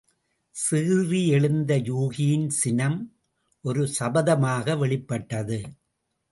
சீறியெழுந்த 0.55 1.71
யூகியின் 1.89 2.47
சினம் 2.61 2.97
ஒரு 3.65 3.83
சபதமாக 3.99 4.77
வெளிப்பட்டது. 4.77 5.61